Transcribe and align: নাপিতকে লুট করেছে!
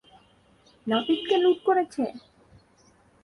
নাপিতকে 0.87 1.35
লুট 1.37 1.57
করেছে! 1.67 2.03